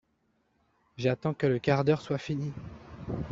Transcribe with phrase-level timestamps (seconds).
[0.97, 2.51] J’attends que le quart d’heure soit fini…